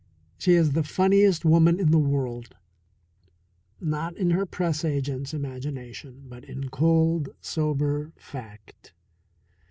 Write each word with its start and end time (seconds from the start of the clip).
She 0.39 0.53
is 0.53 0.71
the 0.71 0.81
funniest 0.81 1.45
woman 1.45 1.79
in 1.79 1.91
the 1.91 1.99
world 1.99 2.55
not 3.79 4.17
in 4.17 4.31
her 4.31 4.47
press 4.47 4.83
agent's 4.83 5.31
imagination, 5.31 6.23
but 6.27 6.43
in 6.43 6.69
cold, 6.69 7.29
sober 7.39 8.11
fact. 8.15 8.93